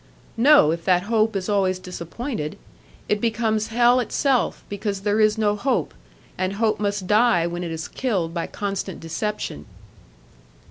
[0.37, 2.57] "No, if that hope is always disappointed.
[3.07, 5.93] It becomes hell itself, because there is no hope,
[6.39, 9.67] and hope must die when it is killed by constant deception."